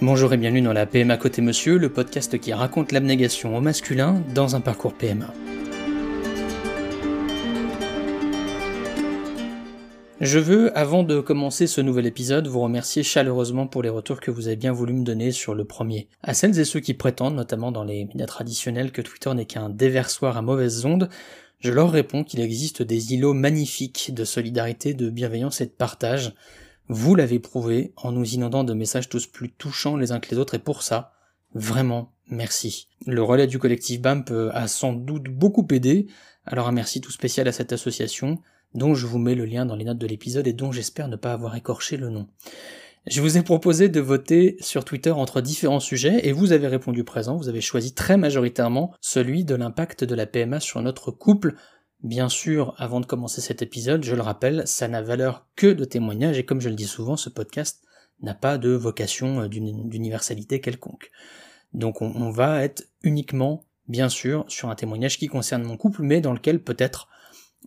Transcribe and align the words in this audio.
Bonjour 0.00 0.32
et 0.32 0.36
bienvenue 0.36 0.62
dans 0.62 0.72
la 0.72 0.86
PMA 0.86 1.16
Côté 1.16 1.42
Monsieur, 1.42 1.76
le 1.76 1.92
podcast 1.92 2.38
qui 2.38 2.52
raconte 2.52 2.92
l'abnégation 2.92 3.56
au 3.56 3.60
masculin 3.60 4.22
dans 4.32 4.54
un 4.54 4.60
parcours 4.60 4.94
PMA. 4.94 5.34
Je 10.20 10.38
veux, 10.38 10.76
avant 10.78 11.02
de 11.02 11.20
commencer 11.20 11.66
ce 11.66 11.80
nouvel 11.80 12.06
épisode, 12.06 12.46
vous 12.46 12.60
remercier 12.60 13.02
chaleureusement 13.02 13.66
pour 13.66 13.82
les 13.82 13.88
retours 13.88 14.20
que 14.20 14.30
vous 14.30 14.46
avez 14.46 14.54
bien 14.54 14.70
voulu 14.70 14.92
me 14.92 15.02
donner 15.02 15.32
sur 15.32 15.56
le 15.56 15.64
premier. 15.64 16.08
À 16.22 16.32
celles 16.32 16.60
et 16.60 16.64
ceux 16.64 16.78
qui 16.78 16.94
prétendent, 16.94 17.34
notamment 17.34 17.72
dans 17.72 17.82
les 17.82 18.04
médias 18.04 18.26
traditionnels, 18.26 18.92
que 18.92 19.02
Twitter 19.02 19.34
n'est 19.34 19.46
qu'un 19.46 19.68
déversoir 19.68 20.36
à 20.36 20.42
mauvaises 20.42 20.84
ondes, 20.84 21.08
je 21.58 21.72
leur 21.72 21.90
réponds 21.90 22.22
qu'il 22.22 22.38
existe 22.38 22.84
des 22.84 23.14
îlots 23.14 23.34
magnifiques 23.34 24.14
de 24.14 24.24
solidarité, 24.24 24.94
de 24.94 25.10
bienveillance 25.10 25.60
et 25.60 25.66
de 25.66 25.72
partage, 25.72 26.34
vous 26.88 27.14
l'avez 27.14 27.38
prouvé 27.38 27.92
en 27.96 28.12
nous 28.12 28.24
inondant 28.24 28.64
de 28.64 28.74
messages 28.74 29.08
tous 29.08 29.26
plus 29.26 29.50
touchants 29.50 29.96
les 29.96 30.12
uns 30.12 30.20
que 30.20 30.30
les 30.30 30.38
autres 30.38 30.54
et 30.54 30.58
pour 30.58 30.82
ça, 30.82 31.12
vraiment 31.54 32.14
merci. 32.28 32.88
Le 33.06 33.22
relais 33.22 33.46
du 33.46 33.58
collectif 33.58 34.00
BAMP 34.00 34.30
a 34.52 34.68
sans 34.68 34.92
doute 34.92 35.24
beaucoup 35.24 35.66
aidé, 35.70 36.06
alors 36.44 36.68
un 36.68 36.72
merci 36.72 37.00
tout 37.00 37.12
spécial 37.12 37.48
à 37.48 37.52
cette 37.52 37.72
association, 37.72 38.38
dont 38.74 38.94
je 38.94 39.06
vous 39.06 39.18
mets 39.18 39.34
le 39.34 39.44
lien 39.44 39.66
dans 39.66 39.76
les 39.76 39.84
notes 39.84 39.98
de 39.98 40.06
l'épisode 40.06 40.46
et 40.46 40.52
dont 40.52 40.72
j'espère 40.72 41.08
ne 41.08 41.16
pas 41.16 41.32
avoir 41.32 41.56
écorché 41.56 41.96
le 41.96 42.10
nom. 42.10 42.28
Je 43.06 43.22
vous 43.22 43.38
ai 43.38 43.42
proposé 43.42 43.88
de 43.88 44.00
voter 44.00 44.56
sur 44.60 44.84
Twitter 44.84 45.10
entre 45.10 45.40
différents 45.40 45.80
sujets 45.80 46.26
et 46.28 46.32
vous 46.32 46.52
avez 46.52 46.66
répondu 46.66 47.04
présent, 47.04 47.36
vous 47.36 47.48
avez 47.48 47.62
choisi 47.62 47.94
très 47.94 48.18
majoritairement 48.18 48.92
celui 49.00 49.44
de 49.44 49.54
l'impact 49.54 50.04
de 50.04 50.14
la 50.14 50.26
PMA 50.26 50.60
sur 50.60 50.82
notre 50.82 51.10
couple, 51.10 51.54
Bien 52.02 52.28
sûr, 52.28 52.74
avant 52.78 53.00
de 53.00 53.06
commencer 53.06 53.40
cet 53.40 53.60
épisode, 53.60 54.04
je 54.04 54.14
le 54.14 54.22
rappelle, 54.22 54.62
ça 54.66 54.86
n'a 54.86 55.02
valeur 55.02 55.46
que 55.56 55.66
de 55.66 55.84
témoignage 55.84 56.38
et 56.38 56.44
comme 56.44 56.60
je 56.60 56.68
le 56.68 56.76
dis 56.76 56.86
souvent, 56.86 57.16
ce 57.16 57.28
podcast 57.28 57.82
n'a 58.22 58.34
pas 58.34 58.56
de 58.56 58.70
vocation 58.70 59.42
euh, 59.42 59.48
d'universalité 59.48 60.60
quelconque. 60.60 61.10
Donc 61.74 62.00
on, 62.00 62.30
va 62.30 62.62
être 62.64 62.88
uniquement, 63.02 63.64
bien 63.88 64.08
sûr, 64.08 64.44
sur 64.48 64.70
un 64.70 64.74
témoignage 64.74 65.18
qui 65.18 65.26
concerne 65.26 65.64
mon 65.64 65.76
couple, 65.76 66.02
mais 66.02 66.20
dans 66.20 66.32
lequel 66.32 66.62
peut-être 66.62 67.08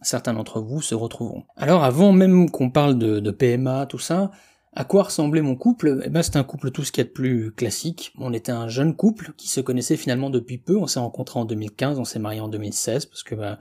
certains 0.02 0.34
d'entre 0.34 0.60
vous 0.60 0.82
se 0.82 0.96
retrouveront. 0.96 1.44
Alors 1.56 1.84
avant 1.84 2.12
même 2.12 2.50
qu'on 2.50 2.72
parle 2.72 2.98
de, 2.98 3.32
PMA, 3.32 3.86
tout 3.86 4.00
ça, 4.00 4.32
à 4.74 4.86
quoi 4.86 5.04
ressemblait 5.04 5.42
mon 5.42 5.56
couple? 5.56 6.02
Eh 6.06 6.10
ben 6.10 6.24
c'est 6.24 6.38
un 6.38 6.44
couple 6.44 6.72
tout 6.72 6.84
ce 6.84 6.92
qui 6.92 7.02
est 7.02 7.06
de 7.06 7.10
plus 7.10 7.52
classique. 7.52 8.14
On 8.18 8.34
était 8.34 8.54
un 8.54 8.70
jeune 8.70 8.96
couple 8.96 9.34
qui 9.38 9.50
se 9.50 9.60
connaissait 9.60 9.98
finalement 9.98 10.30
depuis 10.30 10.58
peu. 10.58 10.78
On 10.78 10.88
s'est 10.88 11.00
rencontrés 11.00 11.40
en 11.40 11.46
2015, 11.46 12.00
on 12.00 12.06
s'est 12.06 12.20
mariés 12.20 12.40
en 12.40 12.48
2016 12.48 13.06
parce 13.06 13.24
que 13.24 13.36
bah, 13.36 13.60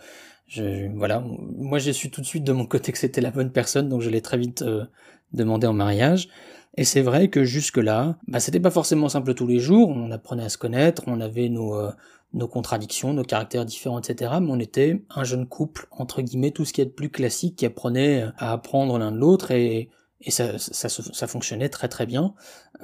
voilà, 0.58 1.20
moi 1.20 1.78
j'ai 1.78 1.92
su 1.92 2.10
tout 2.10 2.20
de 2.20 2.26
suite 2.26 2.44
de 2.44 2.52
mon 2.52 2.66
côté 2.66 2.90
que 2.92 2.98
c'était 2.98 3.20
la 3.20 3.30
bonne 3.30 3.52
personne, 3.52 3.88
donc 3.88 4.00
je 4.00 4.10
l'ai 4.10 4.20
très 4.20 4.38
vite 4.38 4.62
euh, 4.62 4.84
demandé 5.32 5.66
en 5.66 5.72
mariage. 5.72 6.28
Et 6.76 6.84
c'est 6.84 7.02
vrai 7.02 7.28
que 7.28 7.44
jusque-là, 7.44 8.16
bah, 8.26 8.40
c'était 8.40 8.60
pas 8.60 8.70
forcément 8.70 9.08
simple 9.08 9.34
tous 9.34 9.46
les 9.46 9.58
jours, 9.58 9.88
on 9.90 10.10
apprenait 10.10 10.44
à 10.44 10.48
se 10.48 10.58
connaître, 10.58 11.02
on 11.06 11.20
avait 11.20 11.48
nos, 11.48 11.74
euh, 11.76 11.90
nos 12.32 12.48
contradictions, 12.48 13.12
nos 13.12 13.24
caractères 13.24 13.64
différents, 13.64 14.00
etc. 14.00 14.32
Mais 14.40 14.50
on 14.50 14.58
était 14.58 15.02
un 15.10 15.24
jeune 15.24 15.46
couple, 15.46 15.86
entre 15.90 16.22
guillemets, 16.22 16.52
tout 16.52 16.64
ce 16.64 16.72
qui 16.72 16.80
est 16.80 16.86
de 16.86 16.90
plus 16.90 17.10
classique, 17.10 17.56
qui 17.56 17.66
apprenait 17.66 18.24
à 18.38 18.52
apprendre 18.52 18.98
l'un 18.98 19.12
de 19.12 19.18
l'autre, 19.18 19.50
et, 19.50 19.88
et 20.20 20.30
ça, 20.30 20.58
ça, 20.58 21.26
fonctionnait 21.26 21.68
très 21.68 21.88
très 21.88 22.06
bien, 22.06 22.34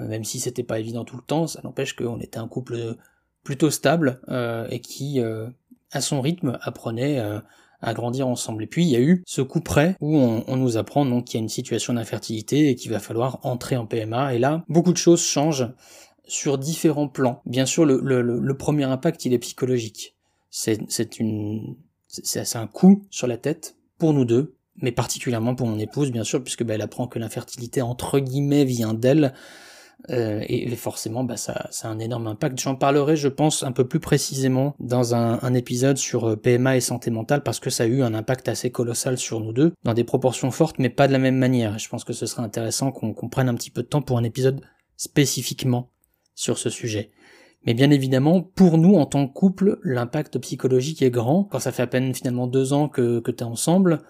euh, 0.01 0.07
même 0.07 0.25
si 0.25 0.41
c'était 0.41 0.65
pas 0.65 0.81
évident 0.81 1.05
tout 1.05 1.17
le 1.17 1.23
temps, 1.23 1.47
ça 1.47 1.61
n'empêche 1.63 1.95
qu'on 1.95 2.21
était 2.21 2.39
un 2.39 2.49
couple 2.49 2.97
plutôt 3.45 3.71
stable, 3.71 4.21
et 4.71 4.81
qui 4.81 5.21
à 5.97 6.01
son 6.01 6.21
rythme, 6.21 6.59
apprenait 6.63 7.19
euh, 7.19 7.41
à 7.83 7.95
grandir 7.95 8.29
ensemble. 8.29 8.63
Et 8.65 8.67
puis 8.67 8.85
il 8.85 8.91
y 8.91 8.97
a 8.97 9.01
eu 9.01 9.23
ce 9.27 9.43
coup 9.43 9.61
près 9.61 9.97
où 10.01 10.17
on, 10.17 10.57
nous 10.57 10.77
apprend 10.77 11.05
donc 11.05 11.27
qu'il 11.27 11.39
y 11.39 11.41
a 11.41 11.43
une 11.43 11.49
situation 11.49 11.95
d'infertilité 11.95 12.69
et 12.69 12.75
qu'il 12.75 12.91
va 12.91 12.99
falloir 12.99 13.41
entrer 13.43 13.77
en 13.77 13.87
PMA. 13.87 14.35
Et 14.35 14.39
là, 14.39 14.65
beaucoup 14.69 14.93
de 14.93 14.99
choses 14.99 15.23
changent 15.23 15.69
sur 16.27 16.59
différents 16.59 17.09
plans. 17.09 17.43
Bien 17.47 17.67
sûr, 17.67 17.85
le, 17.85 18.53
premier 18.57 18.85
impact, 18.85 19.25
il 19.25 19.33
est 19.33 19.39
psychologique. 19.39 20.17
C'est 20.51 21.19
une, 21.19 21.77
c'est 22.09 22.57
un 22.57 22.67
coup 22.67 23.05
sur 23.11 23.27
la 23.27 23.37
tête 23.37 23.77
pour 23.99 24.13
nous 24.13 24.25
deux, 24.25 24.57
mais 24.81 24.93
particulièrement 24.93 25.55
pour 25.55 25.67
mon 25.67 25.79
épouse, 25.79 26.11
bien 26.11 26.25
sûr, 26.25 26.43
puisque 26.43 26.65
bah, 26.65 26.75
elle 26.75 26.83
apprend 26.83 27.07
que 27.07 27.19
l'infertilité 27.19 27.83
entre 27.83 28.19
guillemets 28.19 28.65
vient 28.65 28.95
d'elle. 28.95 29.35
Euh, 30.11 30.45
et, 30.49 30.75
forcément, 30.77 31.25
bah, 31.25 31.37
ça, 31.37 31.69
ça 31.71 31.89
a 31.89 31.91
un 31.91 31.99
énorme 31.99 32.27
impact. 32.27 32.61
J'en 32.61 32.77
parlerai, 32.77 33.17
je 33.17 33.29
pense, 33.29 33.63
un 33.63 33.73
peu 33.73 33.87
plus 33.87 34.01
précisément 34.01 34.75
dans 34.79 35.15
un, 35.15 35.39
un, 35.43 35.55
épisode 35.55 35.97
sur 35.97 36.29
euh, 36.29 36.37
PMA 36.37 36.77
et 36.77 36.81
santé 36.81 37.11
mentale, 37.11 37.43
parce 37.43 37.61
que 37.61 37.71
ça 37.71 37.85
a 37.85 37.87
eu 37.87 38.03
un 38.03 38.15
impact 38.15 38.49
assez 38.49 38.71
colossal 38.71 39.19
sur 39.19 39.41
nous 39.41 39.53
deux, 39.53 39.73
dans 39.85 39.95
des 39.95 40.05
proportions 40.05 40.51
fortes, 40.51 40.79
mais 40.79 40.91
pas 40.91 41.09
de 41.09 41.13
la 41.13 41.19
même 41.19 41.37
manière. 41.37 41.79
Je 41.79 41.89
pense 41.89 42.05
que 42.05 42.13
ce 42.13 42.27
serait 42.27 42.43
intéressant 42.43 42.93
qu'on 42.93 43.29
prenne 43.29 43.49
un 43.49 43.55
petit 43.55 43.71
peu 43.71 43.83
de 43.83 43.89
temps 43.89 44.03
pour 44.03 44.19
un 44.19 44.25
épisode 44.25 44.61
spécifiquement 44.97 45.91
sur 46.35 46.59
ce 46.59 46.71
sujet. 46.71 47.11
Mais 47.65 47.75
bien 47.75 47.91
évidemment, 47.91 48.43
pour 48.43 48.79
nous, 48.79 48.95
en 48.95 49.07
tant 49.07 49.27
que 49.27 49.33
couple, 49.33 49.81
l'impact 49.83 50.39
psychologique 50.39 51.03
est 51.03 51.11
grand. 51.11 51.45
Quand 51.45 51.59
ça 51.59 51.73
fait 51.73 51.83
à 51.83 51.89
peine 51.89 52.15
finalement 52.15 52.47
deux 52.47 52.73
ans 52.73 52.89
que, 52.89 53.19
que 53.19 53.33
t'es 53.33 53.43
ensemble, 53.43 54.03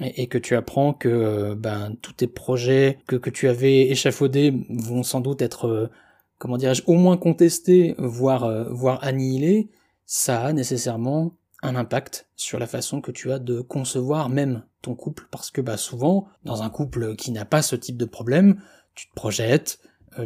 et, 0.00 0.26
que 0.26 0.38
tu 0.38 0.54
apprends 0.54 0.92
que 0.92 1.08
euh, 1.08 1.54
ben 1.54 1.96
tous 2.02 2.12
tes 2.12 2.26
projets 2.26 2.98
que, 3.06 3.30
tu 3.30 3.48
avais 3.48 3.88
échafaudés 3.88 4.54
vont 4.68 5.02
sans 5.02 5.20
doute 5.20 5.42
être 5.42 5.66
euh, 5.66 5.90
comment 6.38 6.56
dirais-je 6.56 6.82
au 6.86 6.94
moins 6.94 7.16
contestés 7.16 7.94
voire 7.98 8.44
euh, 8.44 8.64
voire 8.70 9.02
annihilés 9.02 9.70
ça 10.04 10.44
a 10.44 10.52
nécessairement 10.52 11.34
un 11.62 11.74
impact 11.74 12.28
sur 12.36 12.58
la 12.58 12.66
façon 12.66 13.00
que 13.00 13.10
tu 13.10 13.32
as 13.32 13.38
de 13.38 13.60
concevoir 13.60 14.28
même 14.28 14.62
ton 14.82 14.94
couple 14.94 15.26
parce 15.30 15.50
que 15.50 15.60
bah 15.60 15.76
souvent 15.76 16.28
dans 16.44 16.62
un 16.62 16.70
couple 16.70 17.16
qui 17.16 17.30
n'a 17.30 17.44
pas 17.44 17.62
ce 17.62 17.76
type 17.76 17.96
de 17.96 18.04
problème 18.04 18.60
tu 18.94 19.08
te 19.08 19.14
projettes 19.14 19.80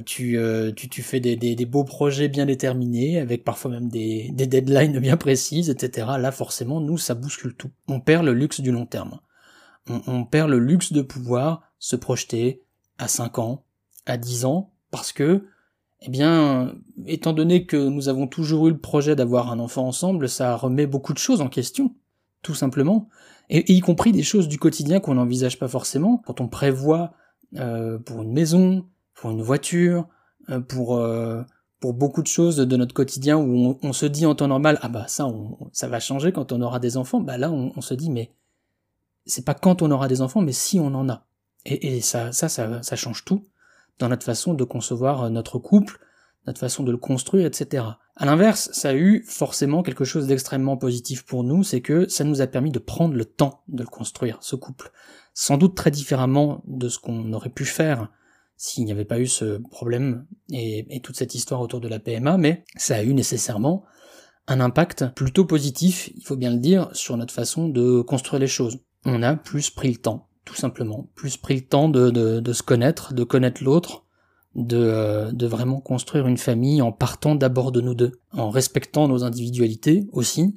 tu, 0.07 0.39
tu, 0.77 0.89
tu 0.89 1.03
fais 1.03 1.19
des, 1.19 1.35
des, 1.35 1.57
des, 1.57 1.67
beaux 1.67 1.83
projets 1.83 2.29
bien 2.29 2.47
déterminés, 2.47 3.19
avec 3.19 3.43
parfois 3.43 3.73
même 3.73 3.89
des, 3.89 4.31
des 4.33 4.47
deadlines 4.47 5.01
bien 5.01 5.17
précises, 5.17 5.69
etc. 5.69 6.07
Là, 6.17 6.31
forcément, 6.31 6.81
nous, 6.81 6.97
ça 6.97 7.17
bouscule 7.17 7.57
tout. 7.57 7.73
On 7.89 7.99
perd 7.99 8.25
le 8.25 8.33
luxe 8.33 8.61
du 8.61 8.71
long 8.71 8.87
terme 8.87 9.19
on, 9.89 10.25
perd 10.25 10.51
le 10.51 10.59
luxe 10.59 10.93
de 10.93 11.03
pouvoir 11.03 11.63
se 11.79 11.97
projeter 11.97 12.63
à 12.99 13.09
5 13.09 13.39
ans, 13.39 13.65
à 14.07 14.17
10 14.17 14.45
ans, 14.45 14.73
parce 14.91 15.13
que, 15.13 15.47
eh 16.03 16.11
bien, 16.11 16.75
étant 17.07 17.33
donné 17.33 17.67
que 17.67 17.77
nous 17.77 18.09
avons 18.09 18.27
toujours 18.27 18.69
eu 18.69 18.71
le 18.71 18.79
projet 18.79 19.17
d'avoir 19.17 19.51
un 19.51 19.59
enfant 19.59 19.87
ensemble, 19.87 20.29
ça 20.29 20.57
remet 20.57 20.87
beaucoup 20.87 21.13
de 21.13 21.19
choses 21.19 21.41
en 21.41 21.49
question, 21.49 21.95
tout 22.43 22.55
simplement, 22.55 23.09
et, 23.49 23.73
y 23.73 23.81
compris 23.81 24.13
des 24.13 24.23
choses 24.23 24.49
du 24.49 24.59
quotidien 24.59 25.01
qu'on 25.01 25.15
n'envisage 25.15 25.59
pas 25.59 25.69
forcément, 25.69 26.23
quand 26.27 26.41
on 26.41 26.49
prévoit 26.49 27.13
euh, 27.57 27.99
pour 27.99 28.23
une 28.23 28.33
maison, 28.33 28.87
pour 29.15 29.31
une 29.31 29.43
voiture, 29.43 30.07
euh, 30.51 30.61
pour 30.61 30.97
euh, 30.97 31.43
pour 31.81 31.95
beaucoup 31.95 32.23
de 32.23 32.27
choses 32.27 32.57
de 32.59 32.77
notre 32.77 32.95
quotidien 32.95 33.39
où 33.39 33.79
on, 33.83 33.93
se 33.95 34.05
dit 34.05 34.27
en 34.27 34.35
temps 34.35 34.49
normal 34.49 34.79
ah 34.83 34.91
bah 34.91 35.07
ça 35.09 35.27
ça 35.73 35.89
va 35.89 35.99
changer 35.99 36.31
quand 36.31 36.53
on 36.53 36.61
aura 36.61 36.79
des 36.79 36.99
enfants 36.99 37.21
bah 37.21 37.39
là 37.39 37.51
on 37.51 37.81
se 37.81 37.95
dit 37.95 38.11
mais 38.11 38.35
c'est 39.31 39.45
pas 39.45 39.55
quand 39.55 39.83
on 39.83 39.91
aura 39.91 40.09
des 40.09 40.21
enfants, 40.21 40.43
mais 40.43 40.53
si 40.53 40.79
on 40.79 40.95
en 40.95 41.09
a. 41.09 41.27
Et, 41.67 42.01
ça, 42.01 42.33
ça, 42.33 42.49
ça, 42.49 42.97
change 42.97 43.25
tout 43.25 43.45
dans 43.99 44.09
notre 44.09 44.25
façon 44.25 44.55
de 44.55 44.65
concevoir 44.65 45.25
euh, 45.25 45.29
notre 45.29 45.59
couple, 45.59 46.01
notre 46.47 46.59
façon 46.59 46.83
de 46.85 46.91
le 46.91 46.97
construire, 46.97 47.45
etc. 47.45 47.85
À 48.17 48.25
l'inverse, 48.25 48.71
ça 48.73 48.91
a 48.91 48.95
eu 48.95 49.23
forcément 49.29 49.83
quelque 49.83 50.05
chose 50.05 50.27
d'extrêmement 50.27 50.79
positif 50.79 51.23
pour 51.25 51.45
nous, 51.45 51.63
c'est 51.63 51.83
que 51.83 52.09
ça 52.09 52.25
nous 52.25 52.41
a 52.41 52.47
permis 52.47 52.71
de 52.71 52.79
prendre 52.79 53.15
le 53.15 53.27
temps 53.27 53.63
de 53.69 53.83
le 53.83 53.89
construire, 53.89 54.39
ce 54.41 54.57
couple. 54.57 54.91
Sans 55.35 55.59
doute 55.59 55.77
très 55.77 55.91
différemment 55.91 56.63
de 56.67 56.89
ce 56.89 56.99
qu'on 56.99 57.31
aurait 57.35 57.51
pu 57.51 57.67
faire 57.67 58.09
s'il 58.57 58.85
n'y 58.87 58.93
avait 58.93 59.05
pas 59.05 59.21
eu 59.21 59.27
ce 59.27 59.59
problème 59.71 60.27
et, 60.51 60.97
et 60.97 61.01
toute 61.01 61.17
cette 61.17 61.35
histoire 61.35 61.61
autour 61.61 61.81
de 61.81 61.89
la 61.89 61.99
PMA, 61.99 62.39
mais 62.39 62.65
ça 62.77 62.97
a 62.97 63.03
eu 63.03 63.13
nécessairement 63.13 63.85
un 64.49 64.61
impact 64.61 65.15
plutôt 65.15 65.45
positif, 65.45 66.11
il 66.17 66.25
faut 66.25 66.37
bien 66.37 66.51
le 66.51 66.59
dire, 66.59 66.89
sur 66.93 67.17
notre 67.17 67.33
façon 67.33 67.69
de 67.69 68.01
construire 68.03 68.41
les 68.41 68.47
choses 68.47 68.81
on 69.05 69.23
a 69.23 69.37
plus 69.37 69.71
pris 69.71 69.91
le 69.91 69.97
temps, 69.97 70.29
tout 70.45 70.55
simplement, 70.55 71.09
plus 71.15 71.37
pris 71.37 71.57
le 71.57 71.67
temps 71.67 71.89
de, 71.89 72.11
de, 72.11 72.53
se 72.53 72.63
connaître, 72.63 73.15
de 73.15 73.25
connaître 73.25 73.63
l'autre, 73.65 74.05
de, 74.55 74.77
euh, 74.77 75.33
de 75.33 75.47
vraiment 75.47 75.81
construire 75.81 76.27
une 76.27 76.37
famille 76.37 76.83
en 76.83 76.93
partant 76.93 77.35
d'abord 77.35 77.73
de 77.73 77.81
nous 77.81 77.95
deux, 77.95 78.13
en 78.33 78.51
respectant 78.51 79.09
nos 79.09 79.25
individualités 79.25 80.07
aussi, 80.13 80.57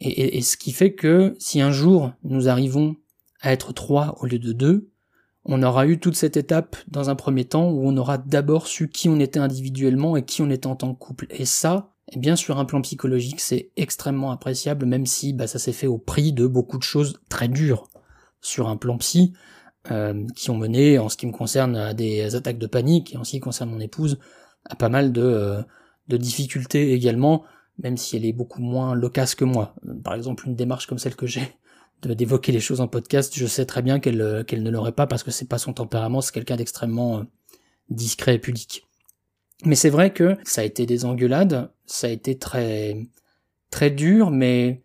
et, 0.00 0.36
et, 0.36 0.42
ce 0.42 0.56
qui 0.58 0.72
fait 0.72 0.94
que 0.94 1.34
si 1.38 1.60
un 1.62 1.72
jour 1.72 2.12
nous 2.22 2.48
arrivons 2.48 2.96
à 3.40 3.52
être 3.52 3.72
trois 3.72 4.16
au 4.20 4.26
lieu 4.26 4.38
de 4.38 4.52
deux, 4.52 4.90
on 5.46 5.62
aura 5.62 5.86
eu 5.86 5.98
toute 5.98 6.16
cette 6.16 6.36
étape 6.36 6.76
dans 6.88 7.08
un 7.08 7.14
premier 7.14 7.44
temps 7.44 7.70
où 7.70 7.88
on 7.88 7.96
aura 7.96 8.18
d'abord 8.18 8.66
su 8.66 8.88
qui 8.88 9.08
on 9.08 9.20
était 9.20 9.38
individuellement 9.38 10.16
et 10.16 10.24
qui 10.24 10.42
on 10.42 10.50
était 10.50 10.66
en 10.66 10.76
tant 10.76 10.92
que 10.92 10.98
couple. 10.98 11.26
Et 11.30 11.44
ça, 11.44 11.94
et 12.12 12.18
bien 12.18 12.36
sur 12.36 12.58
un 12.58 12.64
plan 12.64 12.80
psychologique, 12.82 13.40
c'est 13.40 13.70
extrêmement 13.76 14.30
appréciable, 14.30 14.86
même 14.86 15.06
si 15.06 15.32
bah, 15.32 15.46
ça 15.46 15.58
s'est 15.58 15.72
fait 15.72 15.88
au 15.88 15.98
prix 15.98 16.32
de 16.32 16.46
beaucoup 16.46 16.78
de 16.78 16.82
choses 16.82 17.20
très 17.28 17.48
dures 17.48 17.88
sur 18.40 18.68
un 18.68 18.76
plan 18.76 18.96
psy, 18.98 19.32
euh, 19.90 20.24
qui 20.36 20.50
ont 20.50 20.56
mené, 20.56 20.98
en 20.98 21.08
ce 21.08 21.16
qui 21.16 21.26
me 21.26 21.32
concerne, 21.32 21.76
à 21.76 21.94
des 21.94 22.36
attaques 22.36 22.58
de 22.58 22.66
panique, 22.66 23.14
et 23.14 23.16
en 23.16 23.24
ce 23.24 23.32
qui 23.32 23.40
concerne 23.40 23.70
mon 23.70 23.80
épouse, 23.80 24.18
à 24.64 24.76
pas 24.76 24.88
mal 24.88 25.12
de, 25.12 25.22
euh, 25.22 25.62
de 26.08 26.16
difficultés 26.16 26.92
également, 26.92 27.44
même 27.78 27.96
si 27.96 28.16
elle 28.16 28.24
est 28.24 28.32
beaucoup 28.32 28.62
moins 28.62 28.94
loquace 28.94 29.34
que 29.34 29.44
moi. 29.44 29.74
Par 30.04 30.14
exemple, 30.14 30.46
une 30.46 30.54
démarche 30.54 30.86
comme 30.86 30.98
celle 30.98 31.16
que 31.16 31.26
j'ai, 31.26 31.56
d'évoquer 32.02 32.52
les 32.52 32.60
choses 32.60 32.80
en 32.80 32.88
podcast, 32.88 33.32
je 33.36 33.46
sais 33.46 33.66
très 33.66 33.82
bien 33.82 33.98
qu'elle 33.98 34.20
euh, 34.20 34.44
qu'elle 34.44 34.62
ne 34.62 34.70
l'aurait 34.70 34.92
pas 34.92 35.06
parce 35.06 35.24
que 35.24 35.30
c'est 35.32 35.48
pas 35.48 35.58
son 35.58 35.72
tempérament, 35.72 36.20
c'est 36.20 36.32
quelqu'un 36.32 36.56
d'extrêmement 36.56 37.24
discret 37.90 38.36
et 38.36 38.38
pudique. 38.38 38.85
Mais 39.64 39.74
c'est 39.74 39.90
vrai 39.90 40.12
que 40.12 40.36
ça 40.44 40.60
a 40.60 40.64
été 40.64 40.86
des 40.86 41.04
engueulades, 41.04 41.70
ça 41.86 42.08
a 42.08 42.10
été 42.10 42.38
très 42.38 43.08
très 43.70 43.90
dur, 43.90 44.30
mais 44.30 44.82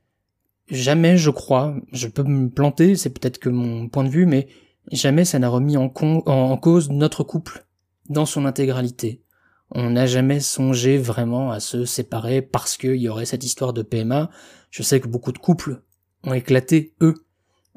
jamais, 0.69 1.17
je 1.17 1.29
crois, 1.29 1.75
je 1.91 2.07
peux 2.07 2.23
me 2.23 2.49
planter, 2.49 2.95
c'est 2.95 3.09
peut-être 3.09 3.37
que 3.37 3.49
mon 3.49 3.89
point 3.89 4.03
de 4.03 4.09
vue, 4.09 4.25
mais 4.25 4.47
jamais 4.91 5.25
ça 5.25 5.39
n'a 5.39 5.49
remis 5.49 5.77
en, 5.77 5.89
cause 5.89 6.89
notre 6.89 7.23
couple 7.23 7.65
dans 8.09 8.25
son 8.25 8.45
intégralité. 8.45 9.23
On 9.71 9.91
n'a 9.91 10.05
jamais 10.05 10.39
songé 10.39 10.97
vraiment 10.97 11.51
à 11.51 11.59
se 11.59 11.85
séparer 11.85 12.41
parce 12.41 12.77
qu'il 12.77 12.97
y 12.97 13.07
aurait 13.07 13.25
cette 13.25 13.45
histoire 13.45 13.71
de 13.71 13.83
PMA. 13.83 14.29
Je 14.69 14.83
sais 14.83 14.99
que 14.99 15.07
beaucoup 15.07 15.31
de 15.31 15.37
couples 15.37 15.81
ont 16.23 16.33
éclaté, 16.33 16.93
eux, 17.01 17.25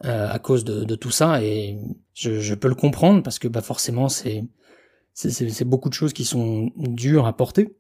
euh, 0.04 0.28
à 0.28 0.38
cause 0.40 0.64
de, 0.64 0.94
tout 0.96 1.12
ça, 1.12 1.42
et 1.42 1.78
je, 2.14 2.54
peux 2.54 2.68
le 2.68 2.74
comprendre 2.74 3.22
parce 3.22 3.38
que 3.38 3.46
bah 3.46 3.62
forcément 3.62 4.08
c'est 4.08 4.44
c'est 5.14 5.64
beaucoup 5.64 5.88
de 5.88 5.94
choses 5.94 6.12
qui 6.12 6.24
sont 6.24 6.70
dures 6.76 7.26
à 7.26 7.36
porter 7.36 7.76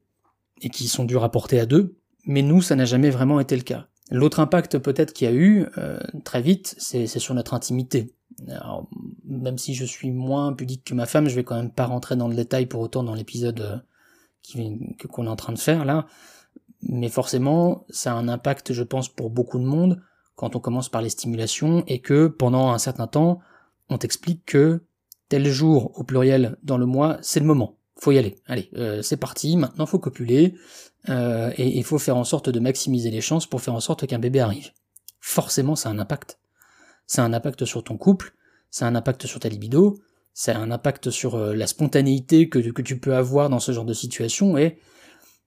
et 0.62 0.70
qui 0.70 0.88
sont 0.88 1.04
dures 1.04 1.24
à 1.24 1.30
porter 1.30 1.60
à 1.60 1.66
deux, 1.66 1.98
mais 2.24 2.42
nous 2.42 2.62
ça 2.62 2.76
n'a 2.76 2.84
jamais 2.84 3.10
vraiment 3.10 3.40
été 3.40 3.56
le 3.56 3.62
cas. 3.62 3.88
L'autre 4.10 4.40
impact 4.40 4.78
peut-être 4.78 5.12
qu'il 5.12 5.28
y 5.28 5.30
a 5.30 5.34
eu 5.34 5.66
euh, 5.78 5.98
très 6.24 6.42
vite, 6.42 6.74
c'est 6.78 7.06
sur 7.06 7.34
notre 7.34 7.54
intimité. 7.54 8.14
Même 9.24 9.58
si 9.58 9.74
je 9.74 9.84
suis 9.84 10.10
moins 10.10 10.52
pudique 10.52 10.84
que 10.84 10.94
ma 10.94 11.06
femme, 11.06 11.28
je 11.28 11.34
vais 11.34 11.44
quand 11.44 11.56
même 11.56 11.70
pas 11.70 11.86
rentrer 11.86 12.16
dans 12.16 12.28
le 12.28 12.34
détail 12.34 12.66
pour 12.66 12.80
autant 12.80 13.02
dans 13.02 13.14
l'épisode 13.14 13.60
euh, 13.60 14.98
qu'on 15.08 15.26
est 15.26 15.30
en 15.30 15.36
train 15.36 15.52
de 15.52 15.58
faire 15.58 15.84
là. 15.84 16.06
Mais 16.82 17.08
forcément, 17.08 17.86
ça 17.88 18.12
a 18.12 18.16
un 18.16 18.28
impact, 18.28 18.72
je 18.72 18.82
pense, 18.82 19.08
pour 19.08 19.30
beaucoup 19.30 19.58
de 19.58 19.64
monde 19.64 20.02
quand 20.34 20.54
on 20.56 20.60
commence 20.60 20.88
par 20.88 21.00
les 21.00 21.08
stimulations 21.08 21.82
et 21.86 22.00
que 22.00 22.26
pendant 22.26 22.72
un 22.72 22.78
certain 22.78 23.06
temps, 23.06 23.40
on 23.88 23.98
t'explique 23.98 24.44
que 24.44 24.82
tel 25.28 25.46
jour 25.46 25.92
au 25.98 26.04
pluriel 26.04 26.56
dans 26.62 26.78
le 26.78 26.86
mois, 26.86 27.18
c'est 27.22 27.40
le 27.40 27.46
moment. 27.46 27.78
Faut 27.96 28.12
y 28.12 28.18
aller. 28.18 28.36
Allez, 28.46 28.70
euh, 28.76 29.02
c'est 29.02 29.16
parti. 29.16 29.56
Maintenant, 29.56 29.86
faut 29.86 29.98
copuler 29.98 30.54
euh, 31.08 31.52
et 31.56 31.76
il 31.76 31.84
faut 31.84 31.98
faire 31.98 32.16
en 32.16 32.24
sorte 32.24 32.50
de 32.50 32.60
maximiser 32.60 33.10
les 33.10 33.20
chances 33.20 33.46
pour 33.46 33.60
faire 33.60 33.74
en 33.74 33.80
sorte 33.80 34.06
qu'un 34.06 34.18
bébé 34.18 34.40
arrive. 34.40 34.70
Forcément, 35.20 35.76
ça 35.76 35.88
a 35.88 35.92
un 35.92 35.98
impact. 35.98 36.38
Ça 37.06 37.22
a 37.22 37.26
un 37.26 37.32
impact 37.32 37.64
sur 37.64 37.84
ton 37.84 37.96
couple, 37.96 38.34
ça 38.70 38.86
a 38.86 38.88
un 38.88 38.94
impact 38.94 39.26
sur 39.26 39.40
ta 39.40 39.48
libido, 39.48 39.98
ça 40.32 40.56
a 40.56 40.58
un 40.58 40.70
impact 40.70 41.10
sur 41.10 41.36
euh, 41.36 41.54
la 41.54 41.66
spontanéité 41.66 42.48
que, 42.48 42.58
tu 42.58 42.98
peux 42.98 43.14
avoir 43.14 43.48
dans 43.48 43.60
ce 43.60 43.72
genre 43.72 43.84
de 43.84 43.94
situation 43.94 44.58
et 44.58 44.78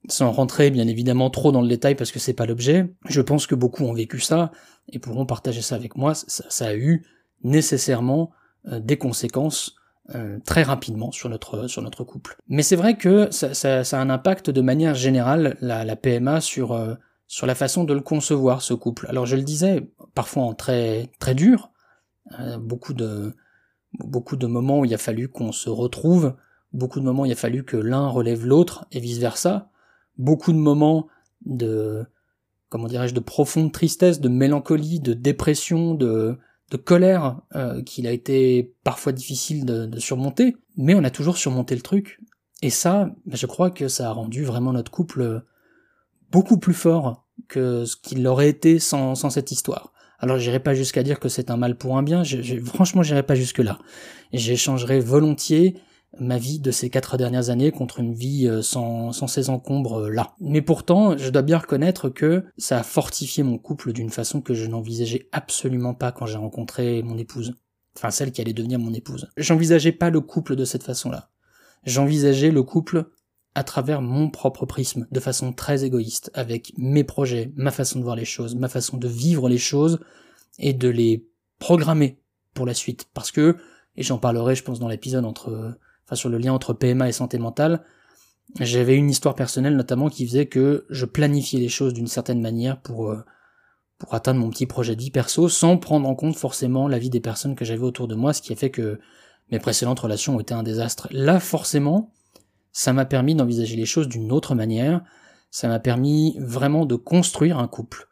sans 0.07 0.31
rentrer 0.31 0.71
bien 0.71 0.87
évidemment 0.87 1.29
trop 1.29 1.51
dans 1.51 1.61
le 1.61 1.67
détail 1.67 1.95
parce 1.95 2.11
que 2.11 2.19
c'est 2.19 2.33
pas 2.33 2.45
l'objet, 2.45 2.93
je 3.09 3.21
pense 3.21 3.47
que 3.47 3.55
beaucoup 3.55 3.83
ont 3.83 3.93
vécu 3.93 4.19
ça 4.19 4.51
et 4.89 4.99
pourront 4.99 5.25
partager 5.25 5.61
ça 5.61 5.75
avec 5.75 5.97
moi. 5.97 6.13
Ça, 6.15 6.67
a 6.67 6.75
eu 6.75 7.05
nécessairement 7.43 8.31
des 8.65 8.97
conséquences 8.97 9.75
euh, 10.15 10.39
très 10.45 10.63
rapidement 10.63 11.11
sur 11.11 11.29
notre 11.29 11.67
sur 11.67 11.81
notre 11.81 12.03
couple. 12.03 12.37
Mais 12.47 12.63
c'est 12.63 12.75
vrai 12.75 12.97
que 12.97 13.29
ça, 13.31 13.53
ça, 13.53 13.79
a 13.79 14.01
un 14.01 14.09
impact 14.09 14.49
de 14.49 14.61
manière 14.61 14.95
générale 14.95 15.57
la, 15.61 15.95
PMA 15.95 16.39
sur 16.41 16.71
euh, 16.71 16.95
sur 17.27 17.45
la 17.45 17.55
façon 17.55 17.83
de 17.83 17.93
le 17.93 18.01
concevoir 18.01 18.61
ce 18.61 18.73
couple. 18.73 19.07
Alors 19.09 19.25
je 19.25 19.35
le 19.35 19.43
disais 19.43 19.91
parfois 20.13 20.43
en 20.43 20.53
très 20.53 21.11
très 21.19 21.35
dur, 21.35 21.71
beaucoup 22.59 22.93
de 22.93 23.35
beaucoup 23.99 24.37
de 24.37 24.47
moments 24.47 24.79
où 24.79 24.85
il 24.85 24.93
a 24.93 24.97
fallu 24.97 25.27
qu'on 25.27 25.51
se 25.51 25.69
retrouve, 25.69 26.35
beaucoup 26.71 26.99
de 26.99 27.05
moments 27.05 27.23
où 27.23 27.25
il 27.25 27.31
a 27.31 27.35
fallu 27.35 27.63
que 27.63 27.77
l'un 27.77 28.07
relève 28.07 28.45
l'autre 28.45 28.85
et 28.91 28.99
vice 28.99 29.17
versa 29.17 29.71
beaucoup 30.17 30.51
de 30.51 30.57
moments 30.57 31.07
de 31.45 32.05
comment 32.69 32.87
dirais-je 32.87 33.13
de 33.13 33.19
profonde 33.19 33.71
tristesse, 33.71 34.19
de 34.19 34.29
mélancolie, 34.29 34.99
de 34.99 35.13
dépression, 35.13 35.93
de 35.93 36.37
de 36.71 36.77
colère 36.77 37.41
euh, 37.55 37.81
qu'il 37.81 38.07
a 38.07 38.11
été 38.11 38.75
parfois 38.83 39.11
difficile 39.11 39.65
de, 39.65 39.99
surmonter, 39.99 40.57
mais 40.75 40.95
on 40.95 41.03
a 41.03 41.09
toujours 41.09 41.37
surmonté 41.37 41.75
le 41.75 41.81
truc. 41.81 42.19
Et 42.61 42.69
ça, 42.69 43.09
je 43.31 43.45
crois 43.45 43.69
que 43.69 43.87
ça 43.87 44.09
a 44.09 44.11
rendu 44.11 44.43
vraiment 44.43 44.73
notre 44.73 44.91
couple 44.91 45.43
beaucoup 46.31 46.57
plus 46.57 46.73
fort 46.73 47.25
que 47.47 47.85
ce 47.85 47.95
qu'il 47.95 48.25
aurait 48.27 48.49
été 48.49 48.79
sans, 48.79 49.15
cette 49.29 49.51
histoire. 49.51 49.93
Alors 50.19 50.39
j'irai 50.39 50.59
pas 50.59 50.73
jusqu'à 50.73 51.03
dire 51.03 51.19
que 51.19 51.29
c'est 51.29 51.51
un 51.51 51.57
mal 51.57 51.77
pour 51.77 51.97
un 51.97 52.03
bien, 52.03 52.23
franchement 52.65 53.03
j'irai 53.03 53.21
pas 53.21 53.35
jusque 53.35 53.59
là. 53.59 53.77
J'échangerai 54.33 54.99
volontiers 54.99 55.79
ma 56.19 56.37
vie 56.37 56.59
de 56.59 56.71
ces 56.71 56.89
quatre 56.89 57.17
dernières 57.17 57.49
années 57.49 57.71
contre 57.71 57.99
une 57.99 58.13
vie 58.13 58.47
euh, 58.47 58.61
sans, 58.61 59.11
sans 59.11 59.27
ces 59.27 59.49
encombres 59.49 60.05
euh, 60.05 60.09
là. 60.09 60.33
Mais 60.39 60.61
pourtant, 60.61 61.17
je 61.17 61.29
dois 61.29 61.41
bien 61.41 61.57
reconnaître 61.57 62.09
que 62.09 62.45
ça 62.57 62.79
a 62.79 62.83
fortifié 62.83 63.43
mon 63.43 63.57
couple 63.57 63.93
d'une 63.93 64.09
façon 64.09 64.41
que 64.41 64.53
je 64.53 64.65
n'envisageais 64.65 65.27
absolument 65.31 65.93
pas 65.93 66.11
quand 66.11 66.25
j'ai 66.25 66.37
rencontré 66.37 67.03
mon 67.03 67.17
épouse. 67.17 67.53
Enfin, 67.97 68.11
celle 68.11 68.31
qui 68.31 68.41
allait 68.41 68.53
devenir 68.53 68.79
mon 68.79 68.93
épouse. 68.93 69.29
J'envisageais 69.37 69.91
pas 69.91 70.09
le 70.09 70.21
couple 70.21 70.55
de 70.55 70.65
cette 70.65 70.83
façon-là. 70.83 71.29
J'envisageais 71.83 72.51
le 72.51 72.63
couple 72.63 73.09
à 73.55 73.63
travers 73.63 74.01
mon 74.01 74.29
propre 74.29 74.67
prisme, 74.67 75.07
de 75.11 75.19
façon 75.19 75.51
très 75.51 75.83
égoïste, 75.83 76.29
avec 76.35 76.73
mes 76.77 77.03
projets, 77.03 77.51
ma 77.55 77.71
façon 77.71 77.97
de 77.97 78.03
voir 78.03 78.15
les 78.15 78.25
choses, 78.25 78.55
ma 78.55 78.69
façon 78.69 78.97
de 78.97 79.07
vivre 79.07 79.49
les 79.49 79.57
choses, 79.57 79.99
et 80.59 80.73
de 80.73 80.89
les 80.89 81.25
programmer 81.57 82.19
pour 82.53 82.65
la 82.65 82.75
suite. 82.75 83.07
Parce 83.13 83.31
que, 83.31 83.57
et 83.95 84.03
j'en 84.03 84.19
parlerai 84.19 84.55
je 84.55 84.63
pense 84.63 84.79
dans 84.79 84.87
l'épisode 84.87 85.25
entre 85.25 85.75
sur 86.15 86.29
le 86.29 86.37
lien 86.37 86.53
entre 86.53 86.73
PMA 86.73 87.09
et 87.09 87.11
santé 87.11 87.37
mentale, 87.37 87.83
j'avais 88.59 88.95
une 88.95 89.09
histoire 89.09 89.35
personnelle 89.35 89.75
notamment 89.75 90.09
qui 90.09 90.25
faisait 90.25 90.45
que 90.45 90.85
je 90.89 91.05
planifiais 91.05 91.59
les 91.59 91.69
choses 91.69 91.93
d'une 91.93 92.07
certaine 92.07 92.41
manière 92.41 92.79
pour 92.79 93.09
euh, 93.09 93.23
pour 93.97 94.13
atteindre 94.13 94.39
mon 94.39 94.49
petit 94.49 94.65
projet 94.65 94.95
de 94.95 95.01
vie 95.01 95.11
perso 95.11 95.49
sans 95.49 95.77
prendre 95.77 96.07
en 96.07 96.15
compte 96.15 96.35
forcément 96.35 96.87
la 96.87 96.99
vie 96.99 97.09
des 97.09 97.19
personnes 97.19 97.55
que 97.55 97.65
j'avais 97.65 97.83
autour 97.83 98.07
de 98.07 98.15
moi, 98.15 98.33
ce 98.33 98.41
qui 98.41 98.53
a 98.53 98.55
fait 98.55 98.69
que 98.69 98.99
mes 99.51 99.59
précédentes 99.59 99.99
relations 99.99 100.35
ont 100.35 100.39
été 100.39 100.53
un 100.53 100.63
désastre. 100.63 101.07
Là, 101.11 101.39
forcément, 101.39 102.11
ça 102.71 102.93
m'a 102.93 103.05
permis 103.05 103.33
d'envisager 103.33 103.75
les 103.75 103.85
choses 103.85 104.07
d'une 104.07 104.31
autre 104.31 104.55
manière, 104.55 105.01
ça 105.49 105.67
m'a 105.67 105.79
permis 105.79 106.37
vraiment 106.39 106.85
de 106.85 106.95
construire 106.95 107.57
un 107.57 107.67
couple. 107.67 108.07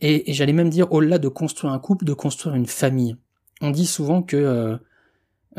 Et, 0.00 0.32
j'allais 0.32 0.52
même 0.52 0.70
dire, 0.70 0.92
au-delà 0.92 1.18
de 1.18 1.28
construire 1.28 1.72
un 1.72 1.78
couple, 1.78 2.04
de 2.04 2.14
construire 2.14 2.54
une 2.54 2.66
famille. 2.66 3.16
On 3.60 3.70
dit 3.70 3.86
souvent 3.86 4.22
que, 4.22 4.36
euh, 4.36 4.76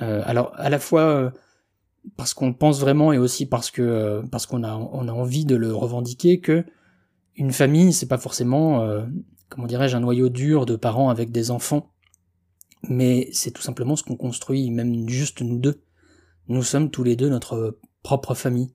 euh, 0.01 0.21
alors 0.25 0.53
à 0.55 0.69
la 0.69 0.79
fois 0.79 1.33
parce 2.17 2.33
qu'on 2.33 2.53
pense 2.53 2.79
vraiment 2.79 3.13
et 3.13 3.17
aussi 3.17 3.45
parce 3.45 3.71
que 3.71 3.81
euh, 3.81 4.21
parce 4.31 4.45
qu'on 4.45 4.63
a 4.63 4.75
on 4.75 5.07
a 5.07 5.11
envie 5.11 5.45
de 5.45 5.55
le 5.55 5.73
revendiquer 5.73 6.39
que 6.39 6.65
une 7.35 7.51
famille 7.51 7.93
c'est 7.93 8.07
pas 8.07 8.17
forcément 8.17 8.81
euh, 8.81 9.05
comment 9.49 9.67
dirais-je 9.67 9.97
un 9.97 10.01
noyau 10.01 10.29
dur 10.29 10.65
de 10.65 10.75
parents 10.75 11.09
avec 11.09 11.31
des 11.31 11.51
enfants. 11.51 11.91
Mais 12.83 13.29
c'est 13.33 13.51
tout 13.51 13.61
simplement 13.61 13.95
ce 13.95 14.03
qu'on 14.03 14.15
construit 14.15 14.69
même 14.71 15.09
juste 15.09 15.41
nous 15.41 15.57
deux. 15.57 15.83
Nous 16.47 16.63
sommes 16.63 16.89
tous 16.89 17.03
les 17.03 17.15
deux 17.15 17.29
notre 17.29 17.77
propre 18.03 18.33
famille. 18.33 18.73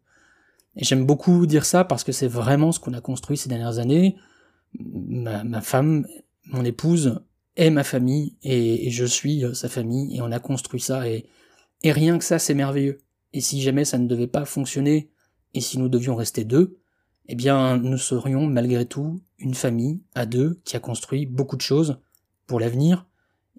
Et 0.77 0.85
j'aime 0.85 1.07
beaucoup 1.07 1.47
dire 1.47 1.65
ça 1.65 1.85
parce 1.85 2.05
que 2.05 2.13
c'est 2.13 2.29
vraiment 2.29 2.73
ce 2.73 2.81
qu'on 2.81 2.93
a 2.93 3.01
construit 3.01 3.37
ces 3.37 3.49
dernières 3.49 3.79
années. 3.79 4.17
Ma, 4.79 5.61
femme 5.61 6.07
mon 6.47 6.65
épouse 6.65 7.23
est 7.57 7.71
ma 7.71 7.85
famille 7.85 8.37
et, 8.43 8.89
et, 8.89 8.91
je 8.91 9.05
suis 9.05 9.45
euh, 9.45 9.55
sa 9.55 9.69
famille 9.69 10.17
et 10.17 10.21
on 10.21 10.33
a 10.33 10.41
construit 10.41 10.81
ça 10.81 11.09
et 11.09 11.27
et 11.85 11.93
rien 11.93 12.19
que 12.19 12.25
ça 12.25 12.41
c'est 12.41 12.55
merveilleux 12.55 13.05
et 13.35 13.41
si 13.41 13.61
jamais 13.61 13.85
ça 13.85 13.99
ne 13.99 14.07
devait 14.07 14.29
pas 14.29 14.45
fonctionner, 14.45 15.11
et 15.53 15.61
si 15.61 15.79
nous 15.79 15.89
devions 15.89 16.15
rester 16.15 16.45
deux, 16.45 16.79
eh 17.27 17.35
bien 17.35 17.77
nous 17.77 17.99
serions 17.99 18.47
malgré 18.47 18.87
tout 18.87 19.21
une 19.39 19.55
famille 19.55 20.01
à 20.15 20.25
deux 20.25 20.61
qui 20.65 20.77
a 20.77 20.81
construit 20.81 21.27
beaucoup 21.27 21.57
de 21.57 21.63
choses 21.63 21.99
pour 22.47 22.61
l'avenir, 22.61 23.07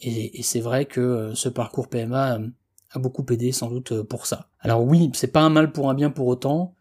et, 0.02 0.44
c'est 0.44 0.60
vrai 0.60 0.86
que 0.86 1.00
euh, 1.00 1.36
ce 1.36 1.48
parcours 1.48 1.88
PMA 1.88 2.36
euh, 2.36 2.48
a 2.92 3.00
beaucoup 3.00 3.26
aidé 3.30 3.52
sans 3.52 3.70
doute 3.70 3.94
euh, 3.94 4.04
pour 4.04 4.26
ça. 4.26 4.50
Alors 4.60 4.84
oui, 4.84 5.10
c'est 5.14 5.32
pas 5.32 5.42
un 5.42 5.50
mal 5.50 5.72
pour 5.72 5.90
un 5.90 5.94
bien 5.94 6.10
pour 6.10 6.28
autant, 6.28 6.76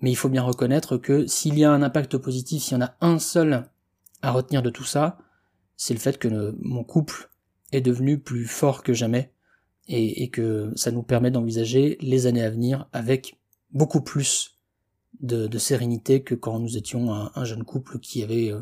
mais 0.00 0.10
il 0.10 0.16
faut 0.16 0.28
bien 0.28 0.42
reconnaître 0.42 0.96
que 0.96 1.26
s'il 1.26 1.58
y 1.58 1.64
a 1.64 1.72
un 1.72 1.82
impact 1.82 2.18
positif, 2.18 2.62
s'il 2.62 2.78
y 2.78 2.82
en 2.82 2.84
a 2.84 2.94
un 3.00 3.18
seul 3.18 3.68
à 4.20 4.32
retenir 4.32 4.62
de 4.62 4.70
tout 4.70 4.84
ça, 4.84 5.18
c'est 5.76 5.94
le 5.94 6.00
fait 6.00 6.18
que 6.18 6.54
mon 6.60 6.84
couple 6.84 7.30
est 7.72 7.80
devenu 7.80 8.18
plus 8.18 8.46
fort 8.46 8.82
que 8.82 8.92
jamais, 8.92 9.32
et, 9.88 10.28
que 10.28 10.70
ça 10.76 10.90
nous 10.90 11.02
permet 11.02 11.30
d'envisager 11.30 11.96
les 12.00 12.26
années 12.26 12.42
à 12.42 12.50
venir 12.50 12.88
avec 12.92 13.38
beaucoup 13.72 14.02
plus 14.02 14.58
de, 15.20 15.58
sérénité 15.58 16.22
que 16.22 16.34
quand 16.34 16.58
nous 16.58 16.76
étions 16.76 17.12
un, 17.12 17.44
jeune 17.44 17.64
couple 17.64 17.98
qui 17.98 18.22
avait 18.22 18.52
euh, 18.52 18.60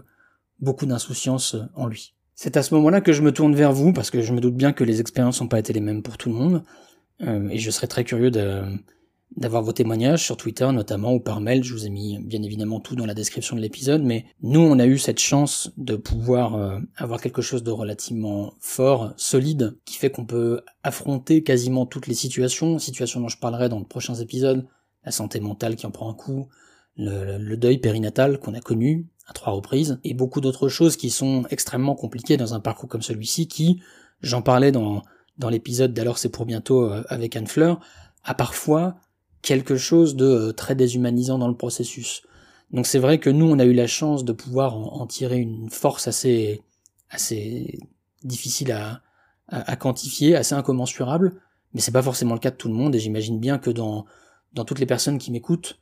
beaucoup 0.61 0.87
d'insouciance 0.87 1.56
en 1.75 1.87
lui. 1.87 2.14
C'est 2.35 2.56
à 2.56 2.62
ce 2.62 2.75
moment-là 2.75 3.00
que 3.00 3.12
je 3.12 3.23
me 3.23 3.33
tourne 3.33 3.54
vers 3.54 3.73
vous, 3.73 3.92
parce 3.92 4.11
que 4.11 4.21
je 4.21 4.33
me 4.33 4.40
doute 4.40 4.54
bien 4.54 4.73
que 4.73 4.85
les 4.85 5.00
expériences 5.00 5.40
n'ont 5.40 5.49
pas 5.49 5.59
été 5.59 5.73
les 5.73 5.80
mêmes 5.80 6.02
pour 6.02 6.16
tout 6.16 6.28
le 6.28 6.37
monde, 6.37 6.62
euh, 7.23 7.49
et 7.49 7.59
je 7.59 7.71
serais 7.71 7.87
très 7.87 8.04
curieux 8.04 8.30
de, 8.30 8.62
d'avoir 9.37 9.62
vos 9.62 9.73
témoignages 9.73 10.25
sur 10.25 10.37
Twitter 10.37 10.71
notamment 10.73 11.12
ou 11.14 11.21
par 11.21 11.40
mail. 11.40 11.62
Je 11.62 11.73
vous 11.73 11.87
ai 11.87 11.90
mis 11.90 12.18
bien 12.18 12.42
évidemment 12.42 12.80
tout 12.80 12.97
dans 12.97 13.06
la 13.06 13.14
description 13.14 13.56
de 13.56 13.61
l'épisode, 13.61 14.02
mais 14.02 14.26
nous 14.42 14.61
on 14.61 14.78
a 14.78 14.87
eu 14.87 14.99
cette 14.99 15.18
chance 15.18 15.71
de 15.76 15.97
pouvoir 15.97 16.54
euh, 16.54 16.78
avoir 16.97 17.21
quelque 17.21 17.42
chose 17.42 17.62
de 17.62 17.71
relativement 17.71 18.54
fort, 18.61 19.12
solide, 19.16 19.76
qui 19.85 19.97
fait 19.97 20.11
qu'on 20.11 20.26
peut 20.26 20.62
affronter 20.83 21.42
quasiment 21.42 21.87
toutes 21.87 22.06
les 22.06 22.14
situations, 22.14 22.78
situations 22.78 23.21
dont 23.21 23.28
je 23.28 23.38
parlerai 23.38 23.68
dans 23.68 23.80
de 23.80 23.87
prochains 23.87 24.14
épisodes, 24.14 24.66
la 25.04 25.12
santé 25.12 25.40
mentale 25.40 25.76
qui 25.76 25.87
en 25.87 25.90
prend 25.90 26.11
un 26.11 26.14
coup, 26.14 26.49
le, 26.97 27.56
deuil 27.56 27.78
périnatal 27.78 28.38
qu'on 28.38 28.54
a 28.54 28.61
connu 28.61 29.06
à 29.26 29.33
trois 29.33 29.52
reprises, 29.52 29.99
et 30.04 30.14
beaucoup 30.14 30.40
d'autres 30.40 30.68
choses 30.68 30.97
qui 30.97 31.11
sont 31.11 31.45
extrêmement 31.50 31.95
compliquées 31.95 32.37
dans 32.37 32.54
un 32.54 32.61
parcours 32.61 32.88
comme 32.88 33.02
celui-ci, 33.02 33.49
qui, 33.49 33.83
j'en 34.23 34.40
parlais 34.40 34.73
dans, 34.73 35.02
dans 35.37 35.50
l'épisode 35.50 35.92
d'alors 35.92 36.16
c'est 36.16 36.30
pour 36.30 36.47
bientôt 36.47 36.90
euh, 36.90 37.02
avec 37.09 37.37
Anne 37.37 37.47
Fleur, 37.47 37.80
a 38.25 38.35
parfois 38.35 38.97
quelque 39.47 39.76
chose 39.76 40.17
de 40.17 40.50
très 40.50 40.75
déshumanisant 40.75 41.38
dans 41.38 41.47
le 41.47 41.57
processus. 41.57 42.23
Donc 42.73 42.88
c'est 42.88 42.99
vrai 42.99 43.19
que 43.19 43.31
nous, 43.31 43.47
on 43.47 43.61
a 43.61 43.65
eu 43.65 43.73
la 43.73 43.87
chance 43.87 44.25
de 44.25 44.33
pouvoir 44.33 44.76
en, 44.76 45.07
tirer 45.07 45.38
une 45.38 45.71
force 45.71 46.09
assez, 46.09 46.62
assez 47.11 47.79
difficile 48.25 48.73
à, 48.73 49.76
quantifier, 49.76 50.35
assez 50.35 50.57
incommensurable, 50.57 51.41
mais 51.73 51.81
c'est 51.81 51.93
pas 51.93 52.03
forcément 52.03 52.35
le 52.35 52.41
cas 52.41 52.50
de 52.50 52.57
tout 52.57 52.67
le 52.67 52.75
monde, 52.75 52.97
et 52.97 52.99
j'imagine 52.99 53.38
bien 53.38 53.59
que 53.59 53.71
dans, 53.71 54.05
dans 54.53 54.65
toutes 54.65 54.81
les 54.81 54.87
personnes 54.87 55.19
qui 55.19 55.31
m'écoutent, 55.31 55.79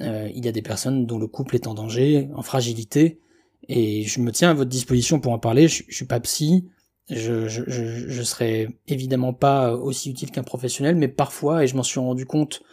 euh, 0.00 0.28
il 0.34 0.44
y 0.44 0.48
a 0.48 0.52
des 0.52 0.62
personnes 0.62 1.06
dont 1.06 1.20
le 1.20 1.28
couple 1.28 1.54
est 1.54 1.68
en 1.68 1.74
danger, 1.74 2.28
en 2.34 2.42
fragilité, 2.42 3.20
et 3.68 4.02
je 4.02 4.18
me 4.18 4.32
tiens 4.32 4.50
à 4.50 4.54
votre 4.54 4.70
disposition 4.70 5.20
pour 5.20 5.32
en 5.32 5.38
parler, 5.38 5.68
je, 5.68 5.84
je 5.88 5.94
suis 5.94 6.06
pas 6.06 6.18
psy, 6.18 6.68
je, 7.08 7.46
je, 7.46 7.62
je, 7.68 8.08
je 8.08 8.22
serai 8.24 8.76
évidemment 8.88 9.32
pas 9.32 9.72
aussi 9.76 10.10
utile 10.10 10.32
qu'un 10.32 10.42
professionnel, 10.42 10.96
mais 10.96 11.06
parfois, 11.06 11.62
et 11.62 11.68
je 11.68 11.76
m'en 11.76 11.84
suis 11.84 12.00
rendu 12.00 12.26
compte 12.26 12.64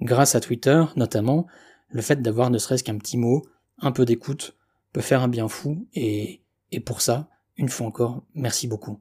grâce 0.00 0.34
à 0.34 0.40
Twitter 0.40 0.84
notamment, 0.96 1.46
le 1.90 2.02
fait 2.02 2.20
d'avoir 2.20 2.50
ne 2.50 2.58
serait-ce 2.58 2.84
qu'un 2.84 2.98
petit 2.98 3.16
mot, 3.16 3.44
un 3.78 3.92
peu 3.92 4.04
d'écoute, 4.04 4.56
peut 4.92 5.00
faire 5.00 5.22
un 5.22 5.28
bien 5.28 5.48
fou, 5.48 5.86
et, 5.94 6.42
pour 6.84 7.00
ça, 7.00 7.28
une 7.56 7.68
fois 7.68 7.86
encore, 7.86 8.22
merci 8.34 8.66
beaucoup. 8.66 9.00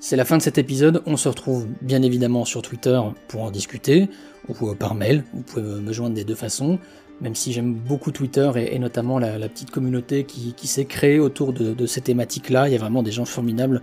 C'est 0.00 0.16
la 0.16 0.24
fin 0.24 0.36
de 0.36 0.42
cet 0.42 0.56
épisode, 0.58 1.02
on 1.06 1.16
se 1.16 1.28
retrouve 1.28 1.66
bien 1.82 2.02
évidemment 2.02 2.44
sur 2.44 2.62
Twitter 2.62 3.00
pour 3.28 3.42
en 3.42 3.50
discuter, 3.50 4.08
ou 4.48 4.74
par 4.74 4.94
mail, 4.94 5.24
vous 5.34 5.42
pouvez 5.42 5.62
me 5.62 5.92
joindre 5.92 6.14
des 6.14 6.24
deux 6.24 6.36
façons, 6.36 6.78
même 7.20 7.34
si 7.34 7.52
j'aime 7.52 7.74
beaucoup 7.74 8.12
Twitter 8.12 8.50
et, 8.56 8.78
notamment 8.78 9.18
la, 9.18 9.48
petite 9.48 9.70
communauté 9.70 10.24
qui, 10.24 10.66
s'est 10.66 10.84
créée 10.84 11.18
autour 11.18 11.52
de, 11.52 11.74
de 11.74 11.86
ces 11.86 12.02
thématiques-là, 12.02 12.68
il 12.68 12.72
y 12.72 12.76
a 12.76 12.78
vraiment 12.78 13.02
des 13.02 13.12
gens 13.12 13.24
formidables 13.24 13.82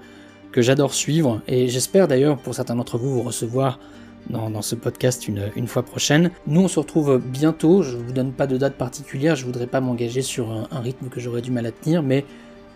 que 0.54 0.62
j'adore 0.62 0.94
suivre, 0.94 1.42
et 1.48 1.68
j'espère 1.68 2.08
d'ailleurs 2.08 2.38
pour 2.38 2.56
certains 2.56 2.76
d'entre 2.76 2.98
vous 2.98 3.14
vous 3.14 3.24
recevoir 3.24 3.80
dans, 4.30 4.62
ce 4.62 4.76
podcast 4.76 5.28
une, 5.28 5.68
fois 5.68 5.84
prochaine. 5.84 6.32
Nous, 6.48 6.62
on 6.62 6.68
se 6.68 6.80
retrouve 6.80 7.22
bientôt. 7.24 7.84
Je 7.84 7.98
vous 7.98 8.14
donne 8.14 8.32
pas 8.32 8.48
de 8.48 8.58
date 8.58 8.76
particulière. 8.76 9.36
Je 9.36 9.46
voudrais 9.46 9.68
pas 9.68 9.82
m'engager 9.82 10.22
sur 10.22 10.52
un, 10.52 10.80
rythme 10.80 11.10
que 11.10 11.20
j'aurais 11.20 11.42
du 11.42 11.52
mal 11.52 11.66
à 11.66 11.72
tenir, 11.72 12.04
mais 12.04 12.26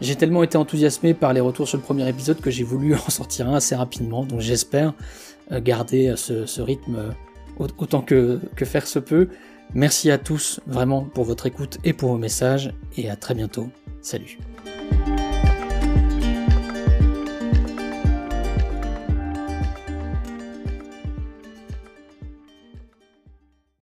j'ai 0.01 0.15
tellement 0.15 0.43
été 0.43 0.57
enthousiasmé 0.57 1.13
par 1.13 1.33
les 1.33 1.39
retours 1.39 1.67
sur 1.67 1.77
le 1.77 1.83
premier 1.83 2.07
épisode 2.07 2.41
que 2.41 2.51
j'ai 2.51 2.63
voulu 2.63 2.95
en 3.07 3.09
sortir 3.09 3.47
un 3.47 3.55
assez 3.55 3.75
rapidement. 3.75 4.25
Donc 4.25 4.41
j'espère 4.41 4.93
euh, 5.51 5.61
garder 5.61 6.13
ce, 6.17 6.61
rythme 6.61 6.95
euh, 6.97 7.67
autant 7.77 8.01
que, 8.01 8.39
que 8.55 8.65
faire 8.65 8.85
se 8.85 8.99
peut. 8.99 9.29
Merci 9.73 10.11
à 10.11 10.17
tous 10.17 10.59
vraiment 10.65 11.03
pour 11.03 11.25
votre 11.25 11.45
écoute 11.45 11.77
et 11.83 11.93
pour 11.93 12.11
vos 12.11 12.17
messages 12.17 12.73
et 12.95 13.09
à 13.09 13.15
très 13.15 13.35
bientôt. 13.35 13.69
Salut. 14.01 14.37